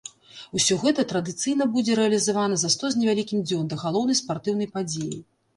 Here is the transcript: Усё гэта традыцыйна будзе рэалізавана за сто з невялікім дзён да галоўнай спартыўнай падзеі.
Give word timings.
Усё 0.59 0.77
гэта 0.83 1.03
традыцыйна 1.11 1.67
будзе 1.75 1.97
рэалізавана 2.01 2.57
за 2.63 2.71
сто 2.77 2.91
з 2.97 3.03
невялікім 3.03 3.45
дзён 3.51 3.71
да 3.75 3.81
галоўнай 3.85 4.21
спартыўнай 4.23 4.67
падзеі. 4.75 5.17